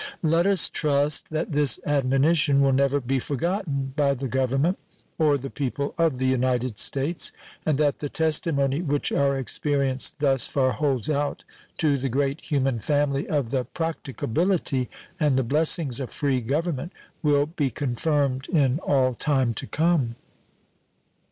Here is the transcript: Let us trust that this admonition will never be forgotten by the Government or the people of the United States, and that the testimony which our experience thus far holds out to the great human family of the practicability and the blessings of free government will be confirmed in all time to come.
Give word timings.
Let 0.23 0.47
us 0.47 0.67
trust 0.67 1.29
that 1.29 1.51
this 1.51 1.79
admonition 1.85 2.59
will 2.61 2.71
never 2.73 2.99
be 2.99 3.19
forgotten 3.19 3.93
by 3.95 4.15
the 4.15 4.27
Government 4.27 4.79
or 5.19 5.37
the 5.37 5.51
people 5.51 5.93
of 5.95 6.17
the 6.17 6.25
United 6.25 6.79
States, 6.79 7.31
and 7.67 7.77
that 7.77 7.99
the 7.99 8.09
testimony 8.09 8.81
which 8.81 9.11
our 9.11 9.37
experience 9.37 10.11
thus 10.17 10.47
far 10.47 10.71
holds 10.71 11.07
out 11.07 11.43
to 11.77 11.99
the 11.99 12.09
great 12.09 12.41
human 12.41 12.79
family 12.79 13.27
of 13.29 13.51
the 13.51 13.63
practicability 13.63 14.89
and 15.19 15.37
the 15.37 15.43
blessings 15.43 15.99
of 15.99 16.09
free 16.09 16.41
government 16.41 16.91
will 17.21 17.45
be 17.45 17.69
confirmed 17.69 18.49
in 18.49 18.79
all 18.79 19.13
time 19.13 19.53
to 19.53 19.67
come. 19.67 20.15